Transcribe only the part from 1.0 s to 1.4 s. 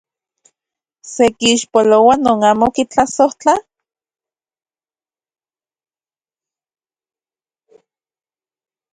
¿Se